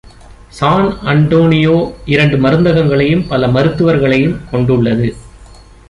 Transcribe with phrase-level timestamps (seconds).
[0.59, 1.75] San Antonio
[2.05, 5.15] இரண்டு மருந்தகங்களையும் பல மருத்துவர்களையும் கொண்டுள்ளது.